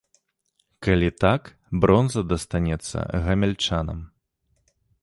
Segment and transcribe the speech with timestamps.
[0.87, 1.41] Калі так,
[1.83, 3.99] бронза дастанецца гамяльчанам.